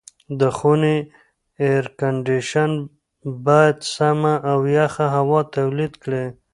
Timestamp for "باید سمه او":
3.45-4.59